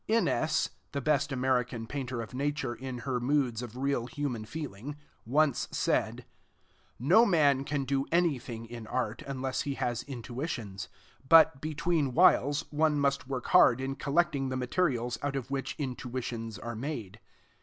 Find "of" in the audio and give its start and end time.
2.23-2.33, 3.61-3.77, 15.35-15.51